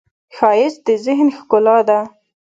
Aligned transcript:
ښایست 0.35 0.79
د 0.87 0.89
ذهن 1.05 1.27
ښکلا 1.37 1.77
ده 1.87 1.99